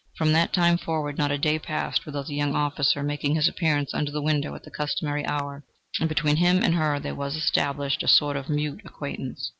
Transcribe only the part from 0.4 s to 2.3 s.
time forward not a day passed without